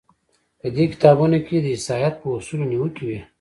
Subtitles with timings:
[0.59, 3.19] په دې کتابونو کې د عیسایت په اصولو نیوکې وې.